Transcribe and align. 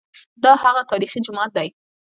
دا 0.43 0.51
هغه 0.63 0.81
تاریخي 0.91 1.19
جومات 1.25 1.49
دی. 1.57 1.67